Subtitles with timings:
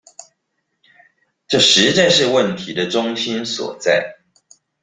[1.47, 4.15] 這實在是問題的中心所在